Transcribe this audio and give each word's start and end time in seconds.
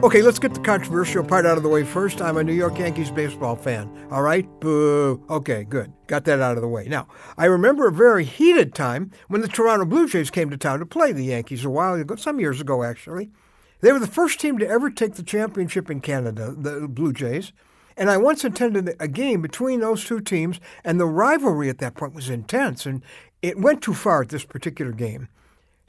Okay, 0.00 0.22
let's 0.22 0.38
get 0.38 0.54
the 0.54 0.60
controversial 0.60 1.24
part 1.24 1.44
out 1.44 1.56
of 1.56 1.64
the 1.64 1.68
way 1.68 1.82
first. 1.82 2.22
I'm 2.22 2.36
a 2.36 2.44
New 2.44 2.52
York 2.52 2.78
Yankees 2.78 3.10
baseball 3.10 3.56
fan. 3.56 3.90
All 4.12 4.22
right? 4.22 4.48
Boo. 4.60 5.20
Okay, 5.28 5.64
good. 5.64 5.92
Got 6.06 6.24
that 6.26 6.38
out 6.38 6.56
of 6.56 6.62
the 6.62 6.68
way. 6.68 6.86
Now, 6.86 7.08
I 7.36 7.46
remember 7.46 7.88
a 7.88 7.92
very 7.92 8.24
heated 8.24 8.76
time 8.76 9.10
when 9.26 9.40
the 9.40 9.48
Toronto 9.48 9.84
Blue 9.84 10.08
Jays 10.08 10.30
came 10.30 10.50
to 10.50 10.56
town 10.56 10.78
to 10.78 10.86
play 10.86 11.10
the 11.10 11.24
Yankees 11.24 11.64
a 11.64 11.70
while 11.70 11.94
ago, 11.94 12.14
some 12.14 12.38
years 12.38 12.60
ago, 12.60 12.84
actually. 12.84 13.32
They 13.80 13.90
were 13.90 13.98
the 13.98 14.06
first 14.06 14.38
team 14.38 14.56
to 14.58 14.68
ever 14.68 14.88
take 14.88 15.14
the 15.14 15.24
championship 15.24 15.90
in 15.90 16.00
Canada, 16.00 16.54
the 16.56 16.86
Blue 16.86 17.12
Jays. 17.12 17.52
And 17.96 18.08
I 18.08 18.18
once 18.18 18.44
attended 18.44 18.94
a 19.00 19.08
game 19.08 19.42
between 19.42 19.80
those 19.80 20.04
two 20.04 20.20
teams, 20.20 20.60
and 20.84 21.00
the 21.00 21.06
rivalry 21.06 21.68
at 21.68 21.78
that 21.78 21.96
point 21.96 22.14
was 22.14 22.30
intense, 22.30 22.86
and 22.86 23.02
it 23.42 23.58
went 23.58 23.82
too 23.82 23.94
far 23.94 24.22
at 24.22 24.28
this 24.28 24.44
particular 24.44 24.92
game. 24.92 25.26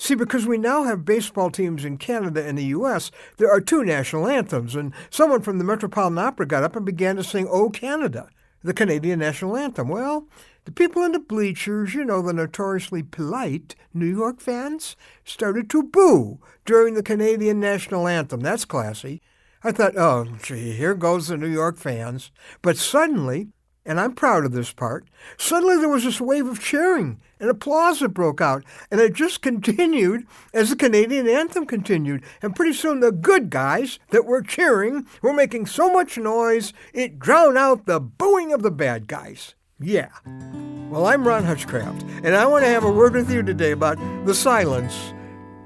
See, 0.02 0.16
because 0.16 0.48
we 0.48 0.58
now 0.58 0.86
have 0.86 1.04
baseball 1.04 1.52
teams 1.52 1.84
in 1.84 1.98
Canada 1.98 2.44
and 2.44 2.58
the 2.58 2.64
U.S., 2.66 3.12
there 3.36 3.52
are 3.52 3.60
two 3.60 3.84
national 3.84 4.28
anthems, 4.28 4.74
and 4.74 4.94
someone 5.10 5.42
from 5.42 5.58
the 5.58 5.66
Metropolitan 5.66 6.18
Opera 6.18 6.48
got 6.48 6.64
up 6.64 6.78
and 6.78 6.86
began 6.86 7.18
to 7.18 7.24
sing 7.24 7.48
"O 7.52 7.70
Canada," 7.70 8.30
the 8.64 8.74
Canadian 8.74 9.20
national 9.20 9.58
anthem. 9.58 9.90
Well, 9.90 10.30
the 10.64 10.72
people 10.72 11.04
in 11.04 11.12
the 11.12 11.20
bleachers, 11.20 11.94
you 11.94 12.06
know, 12.06 12.22
the 12.22 12.32
notoriously 12.32 13.04
polite 13.04 13.76
New 13.94 14.06
York 14.06 14.40
fans, 14.40 14.96
started 15.26 15.70
to 15.72 15.84
boo 15.84 16.40
during 16.64 16.94
the 16.94 17.04
Canadian 17.04 17.60
national 17.60 18.08
anthem. 18.08 18.40
That's 18.40 18.64
classy. 18.64 19.22
I 19.66 19.74
thought, 19.74 19.98
oh, 19.98 20.26
gee, 20.42 20.72
here 20.72 20.96
goes 20.96 21.28
the 21.28 21.36
New 21.36 21.52
York 21.52 21.78
fans. 21.78 22.32
But 22.62 22.78
suddenly, 22.78 23.50
and 23.90 24.00
I'm 24.00 24.14
proud 24.14 24.46
of 24.46 24.52
this 24.52 24.72
part, 24.72 25.08
suddenly 25.36 25.76
there 25.78 25.90
was 25.90 26.04
this 26.04 26.22
wave 26.22 26.46
of 26.46 26.60
cheering 26.60 27.20
and 27.40 27.50
applause 27.50 28.00
that 28.00 28.10
broke 28.10 28.40
out. 28.40 28.64
And 28.92 29.02
it 29.02 29.14
just 29.14 29.42
continued 29.42 30.28
as 30.54 30.70
the 30.70 30.76
Canadian 30.76 31.28
anthem 31.28 31.66
continued. 31.66 32.24
And 32.44 32.56
pretty 32.56 32.74
soon 32.74 33.00
the 33.00 33.12
good 33.12 33.50
guys 33.50 33.98
that 34.12 34.26
were 34.26 34.44
cheering 34.44 35.08
were 35.24 35.34
making 35.34 35.66
so 35.66 35.92
much 35.92 36.20
noise 36.20 36.72
it 36.94 37.18
drowned 37.18 37.58
out 37.58 37.88
the 37.88 38.00
booing 38.00 38.54
of 38.54 38.62
the 38.62 38.70
bad 38.70 39.08
guys. 39.08 39.56
Yeah. 39.80 40.10
Well, 40.92 41.08
I'm 41.08 41.28
Ron 41.28 41.44
Hutchcraft, 41.44 42.04
and 42.24 42.36
I 42.36 42.46
want 42.46 42.66
to 42.66 42.70
have 42.70 42.84
a 42.84 42.92
word 42.92 43.14
with 43.14 43.32
you 43.32 43.42
today 43.42 43.72
about 43.72 43.98
the 44.26 44.36
silence 44.36 45.14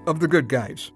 of 0.07 0.21
the 0.21 0.27
good 0.29 0.47
guys. 0.47 0.91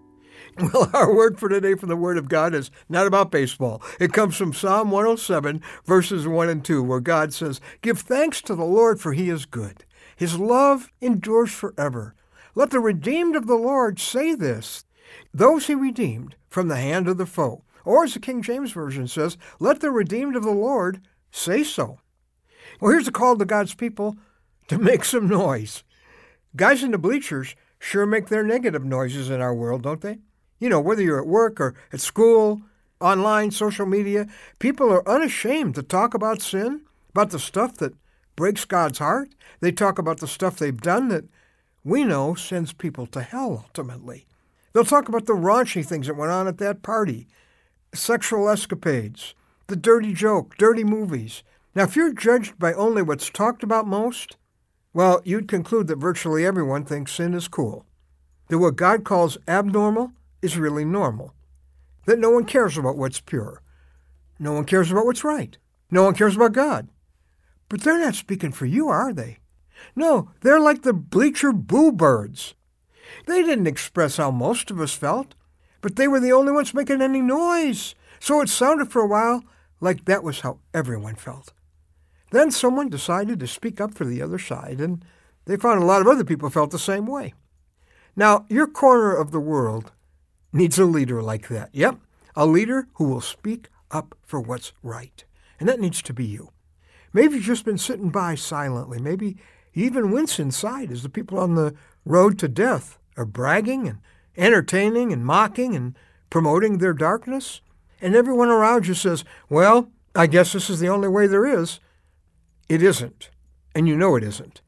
Well, 0.73 0.89
our 0.91 1.13
word 1.13 1.39
for 1.39 1.50
today 1.50 1.75
from 1.75 1.89
the 1.89 1.95
Word 1.95 2.17
of 2.17 2.30
God 2.30 2.55
is 2.55 2.72
not 2.89 3.05
about 3.05 3.30
baseball. 3.30 3.80
It 4.00 4.11
comes 4.11 4.36
from 4.36 4.53
Psalm 4.53 4.89
107, 4.89 5.61
verses 5.86 6.27
1 6.27 6.49
and 6.49 6.66
2, 6.66 6.81
where 6.81 6.99
God 6.99 7.31
says, 7.31 7.61
Give 7.81 7.99
thanks 7.99 8.41
to 8.41 8.55
the 8.55 8.66
Lord, 8.66 8.99
for 8.99 9.14
he 9.14 9.30
is 9.30 9.45
good. 9.45 9.86
His 10.16 10.39
love 10.39 10.91
endures 10.99 11.52
forever. 11.52 12.16
Let 12.55 12.72
the 12.72 12.80
redeemed 12.80 13.36
of 13.36 13.45
the 13.45 13.55
Lord 13.55 13.99
say 13.99 14.33
this 14.33 14.83
those 15.31 15.67
he 15.67 15.75
redeemed 15.75 16.36
from 16.49 16.69
the 16.69 16.77
hand 16.77 17.08
of 17.08 17.17
the 17.17 17.27
foe. 17.27 17.64
Or, 17.86 18.03
as 18.03 18.16
the 18.16 18.19
King 18.19 18.42
James 18.42 18.71
Version 18.71 19.08
says, 19.08 19.38
Let 19.59 19.80
the 19.80 19.92
redeemed 19.92 20.36
of 20.36 20.44
the 20.44 20.49
Lord 20.49 21.02
say 21.30 21.64
so. 21.64 21.99
Well, 22.81 22.92
here's 22.92 23.08
a 23.08 23.11
call 23.11 23.38
to 23.38 23.45
God's 23.45 23.75
people 23.75 24.17
to 24.69 24.80
make 24.80 25.05
some 25.05 25.30
noise. 25.30 25.83
Guys 26.55 26.83
in 26.83 26.92
the 26.92 26.97
bleachers 26.97 27.55
sure 27.77 28.08
make 28.08 28.30
their 28.30 28.44
negative 28.44 28.83
noises 28.83 29.30
in 29.30 29.39
our 29.39 29.53
world, 29.53 29.83
don't 29.83 30.02
they? 30.02 30.17
You 30.59 30.69
know, 30.69 30.80
whether 30.80 31.02
you're 31.02 31.22
at 31.22 31.27
work 31.27 31.59
or 31.59 31.75
at 31.94 32.02
school, 32.02 32.61
online, 33.00 33.52
social 33.52 33.86
media, 33.86 34.27
people 34.59 34.91
are 34.91 35.08
unashamed 35.08 35.75
to 35.75 35.83
talk 35.83 36.14
about 36.14 36.41
sin, 36.41 36.81
about 37.11 37.30
the 37.30 37.39
stuff 37.39 37.75
that 37.77 37.94
breaks 38.36 38.66
God's 38.66 38.99
heart. 38.99 39.30
They 39.59 39.72
talk 39.72 39.99
about 39.99 40.19
the 40.19 40.27
stuff 40.27 40.58
they've 40.58 40.80
done 40.80 41.09
that 41.09 41.25
we 41.83 42.03
know 42.03 42.36
sends 42.36 42.73
people 42.73 43.05
to 43.08 43.22
hell 43.22 43.64
ultimately. 43.66 44.25
They'll 44.73 44.83
talk 44.83 45.08
about 45.08 45.25
the 45.25 45.33
raunchy 45.33 45.86
things 45.86 46.08
that 46.08 46.17
went 46.17 46.31
on 46.31 46.47
at 46.47 46.58
that 46.58 46.83
party, 46.83 47.27
sexual 47.94 48.49
escapades, 48.49 49.33
the 49.67 49.75
dirty 49.75 50.14
joke, 50.14 50.58
dirty 50.58 50.83
movies. 50.83 51.44
Now, 51.73 51.83
if 51.83 51.95
you're 51.95 52.14
judged 52.14 52.59
by 52.59 52.73
only 52.73 53.02
what's 53.02 53.30
talked 53.30 53.64
about 53.64 53.88
most, 53.88 54.38
well, 54.93 55.21
you'd 55.23 55.48
conclude 55.48 55.87
that 55.87 55.98
virtually 55.98 56.45
everyone 56.45 56.83
thinks 56.83 57.14
sin 57.14 57.33
is 57.33 57.48
cool. 57.48 57.86
That 58.49 58.59
what 58.59 58.76
God 58.76 59.03
calls 59.03 59.37
abnormal 59.48 60.11
is 60.42 60.58
really 60.58 60.86
normal. 60.86 61.33
That 62.05 62.20
no 62.20 62.30
one 62.30 62.45
cares 62.45 62.77
about 62.77 62.98
what's 62.98 63.20
pure. 63.20 63.61
No 64.39 64.53
one 64.53 64.65
cares 64.65 64.92
about 64.92 65.05
what's 65.05 65.23
right. 65.23 65.58
No 65.92 66.03
one 66.03 66.14
cares 66.14 66.36
about 66.36 66.53
God. 66.53 66.89
But 67.70 67.81
they're 67.81 67.99
not 67.99 68.15
speaking 68.15 68.52
for 68.52 68.65
you, 68.65 68.87
are 68.87 69.14
they? 69.14 69.39
No, 69.95 70.31
they're 70.42 70.59
like 70.59 70.83
the 70.83 70.93
bleacher 70.93 71.52
boo 71.52 71.92
birds. 71.92 72.55
They 73.26 73.43
didn't 73.43 73.67
express 73.67 74.17
how 74.17 74.31
most 74.31 74.71
of 74.71 74.80
us 74.80 74.93
felt, 74.93 75.36
but 75.81 75.95
they 75.95 76.08
were 76.08 76.20
the 76.20 76.31
only 76.31 76.52
ones 76.52 76.73
making 76.73 77.02
any 77.02 77.21
noise. 77.21 77.95
So 78.20 78.42
it 78.42 78.49
sounded 78.49 78.92
for 78.92 79.02
a 79.02 79.08
while 79.08 79.43
like 79.80 80.05
that 80.05 80.23
was 80.23 80.42
how 80.42 80.59
everyone 80.73 81.15
felt. 81.15 81.53
Then 82.31 82.52
someone 82.52 82.89
decided 82.89 83.39
to 83.39 83.47
speak 83.47 83.80
up 83.80 83.93
for 83.93 84.05
the 84.05 84.21
other 84.21 84.39
side, 84.39 84.81
and 84.81 85.03
they 85.45 85.55
found 85.55 85.81
a 85.81 85.86
lot 85.86 86.02
of 86.02 86.08
other 86.08 86.23
people 86.23 86.49
felt 86.49 86.71
the 86.71 86.80
same 86.80 87.05
way. 87.05 87.33
Now, 88.15 88.45
your 88.49 88.67
corner 88.67 89.15
of 89.15 89.31
the 89.31 89.39
world 89.39 89.92
needs 90.52 90.80
a 90.80 90.85
leader 90.85 91.21
like 91.21 91.47
that. 91.49 91.69
Yep, 91.73 91.97
a 92.35 92.45
leader 92.45 92.87
who 92.93 93.05
will 93.05 93.21
speak 93.21 93.69
up 93.91 94.15
for 94.25 94.39
what's 94.39 94.73
right. 94.83 95.23
And 95.59 95.67
that 95.67 95.80
needs 95.80 96.02
to 96.03 96.13
be 96.13 96.25
you. 96.25 96.52
Maybe 97.13 97.35
you've 97.35 97.43
just 97.43 97.65
been 97.65 97.77
sitting 97.77 98.09
by 98.09 98.35
silently. 98.35 98.99
Maybe 98.99 99.37
you 99.73 99.85
even 99.85 100.11
wince 100.11 100.39
inside 100.39 100.91
as 100.91 101.03
the 101.03 101.09
people 101.09 101.39
on 101.39 101.55
the 101.55 101.73
road 102.05 102.37
to 102.39 102.47
death 102.47 102.99
are 103.15 103.25
bragging 103.25 103.87
and 103.87 103.99
entertaining 104.35 105.11
and 105.11 105.25
mocking 105.25 105.75
and 105.75 105.97
promoting 106.30 106.77
their 106.77 106.93
darkness. 106.93 107.61
And 108.02 108.15
everyone 108.15 108.49
around 108.49 108.87
you 108.87 108.93
says, 108.93 109.23
Well, 109.49 109.89
I 110.15 110.27
guess 110.27 110.53
this 110.53 110.69
is 110.69 110.79
the 110.79 110.89
only 110.89 111.08
way 111.08 111.27
there 111.27 111.45
is. 111.45 111.79
It 112.69 112.83
isn't. 112.83 113.29
And 113.73 113.87
you 113.87 113.95
know 113.95 114.15
it 114.15 114.23
isn't. 114.23 114.61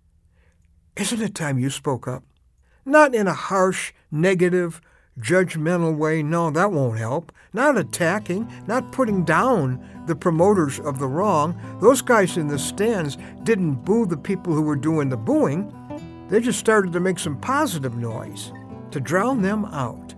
Isn't 0.96 1.22
it 1.22 1.36
time 1.36 1.60
you 1.60 1.70
spoke 1.70 2.08
up? 2.08 2.24
Not 2.86 3.14
in 3.14 3.28
a 3.28 3.34
harsh, 3.34 3.94
negative, 4.12 4.82
judgmental 5.20 5.96
way. 5.96 6.24
No, 6.24 6.50
that 6.52 6.72
won't 6.72 6.98
help. 6.98 7.32
Not 7.54 7.78
attacking, 7.78 8.52
not 8.68 8.92
putting 8.92 9.24
down 9.24 9.84
the 10.08 10.16
promoters 10.16 10.80
of 10.80 11.00
the 11.00 11.08
wrong. 11.08 11.60
Those 11.82 12.02
guys 12.02 12.38
in 12.38 12.48
the 12.48 12.60
stands 12.60 13.18
didn't 13.44 13.86
boo 13.86 14.06
the 14.06 14.18
people 14.18 14.54
who 14.54 14.62
were 14.62 14.76
doing 14.76 15.10
the 15.10 15.18
booing. 15.18 15.74
They 16.30 16.40
just 16.40 16.60
started 16.60 16.94
to 16.94 17.00
make 17.00 17.20
some 17.20 17.40
positive 17.40 17.96
noise 17.96 18.52
to 18.92 19.00
drown 19.00 19.42
them 19.42 19.66
out. 19.66 20.16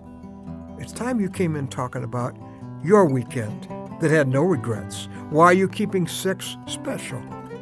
It's 0.78 0.92
time 0.92 1.20
you 1.20 1.30
came 1.30 1.56
in 1.56 1.68
talking 1.68 2.04
about 2.04 2.36
your 2.82 3.06
weekend 3.06 3.68
that 4.00 4.10
had 4.10 4.28
no 4.28 4.42
regrets. 4.42 5.08
Why 5.30 5.46
are 5.46 5.52
you 5.52 5.68
keeping 5.68 6.06
sex 6.06 6.56
special? 6.66 7.20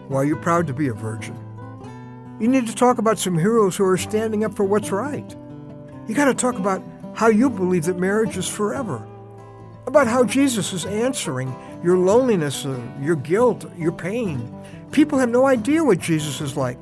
Why 0.08 0.18
are 0.22 0.24
you 0.24 0.36
proud 0.36 0.66
to 0.66 0.72
be 0.72 0.88
a 0.88 0.94
virgin? 0.94 1.36
You 2.40 2.48
need 2.48 2.66
to 2.66 2.74
talk 2.74 2.98
about 2.98 3.18
some 3.18 3.38
heroes 3.38 3.76
who 3.76 3.84
are 3.84 3.98
standing 3.98 4.44
up 4.44 4.54
for 4.54 4.64
what's 4.64 4.90
right. 4.90 5.36
You 6.08 6.14
got 6.14 6.24
to 6.24 6.34
talk 6.34 6.58
about 6.58 6.82
how 7.14 7.28
you 7.28 7.50
believe 7.50 7.84
that 7.84 7.98
marriage 7.98 8.36
is 8.36 8.48
forever, 8.48 9.06
about 9.86 10.06
how 10.06 10.24
Jesus 10.24 10.72
is 10.72 10.86
answering 10.86 11.54
your 11.82 11.96
loneliness, 11.96 12.64
uh, 12.64 12.80
your 13.00 13.16
guilt, 13.16 13.64
your 13.76 13.92
pain. 13.92 14.54
People 14.92 15.18
have 15.18 15.30
no 15.30 15.46
idea 15.46 15.84
what 15.84 15.98
Jesus 15.98 16.40
is 16.40 16.56
like, 16.56 16.78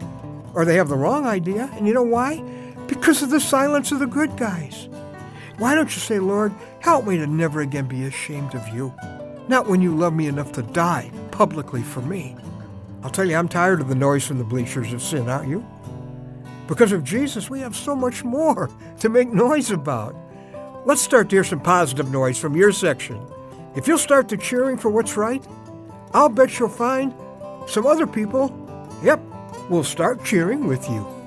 or 0.54 0.64
they 0.64 0.76
have 0.76 0.88
the 0.88 0.96
wrong 0.96 1.26
idea. 1.26 1.70
And 1.74 1.86
you 1.86 1.94
know 1.94 2.02
why? 2.02 2.42
Because 2.86 3.22
of 3.22 3.30
the 3.30 3.40
silence 3.40 3.92
of 3.92 3.98
the 3.98 4.06
good 4.06 4.36
guys. 4.36 4.88
Why 5.58 5.74
don't 5.74 5.94
you 5.94 6.00
say, 6.00 6.18
Lord, 6.18 6.52
help 6.80 7.06
me 7.06 7.16
to 7.18 7.26
never 7.26 7.60
again 7.60 7.86
be 7.86 8.04
ashamed 8.04 8.54
of 8.54 8.66
you? 8.68 8.94
Not 9.48 9.68
when 9.68 9.80
you 9.80 9.94
love 9.94 10.12
me 10.12 10.26
enough 10.26 10.52
to 10.52 10.62
die 10.62 11.10
publicly 11.30 11.82
for 11.82 12.00
me. 12.00 12.36
I'll 13.02 13.10
tell 13.10 13.28
you, 13.28 13.36
I'm 13.36 13.48
tired 13.48 13.80
of 13.80 13.88
the 13.88 13.94
noise 13.94 14.26
from 14.26 14.38
the 14.38 14.44
bleachers 14.44 14.92
of 14.92 15.02
sin, 15.02 15.28
aren't 15.28 15.48
you? 15.48 15.66
Because 16.68 16.92
of 16.92 17.02
Jesus, 17.02 17.48
we 17.48 17.60
have 17.60 17.74
so 17.74 17.96
much 17.96 18.22
more 18.22 18.70
to 19.00 19.08
make 19.08 19.32
noise 19.32 19.70
about. 19.70 20.14
Let's 20.84 21.00
start 21.00 21.30
to 21.30 21.36
hear 21.36 21.44
some 21.44 21.60
positive 21.60 22.10
noise 22.10 22.38
from 22.38 22.54
your 22.54 22.72
section. 22.72 23.20
If 23.74 23.88
you'll 23.88 23.98
start 23.98 24.28
to 24.28 24.36
cheering 24.36 24.76
for 24.76 24.90
what's 24.90 25.16
right, 25.16 25.44
I'll 26.12 26.28
bet 26.28 26.58
you'll 26.58 26.68
find 26.68 27.14
some 27.66 27.86
other 27.86 28.06
people, 28.06 28.52
yep, 29.02 29.20
will 29.70 29.82
start 29.82 30.24
cheering 30.24 30.66
with 30.66 30.88
you. 30.88 31.17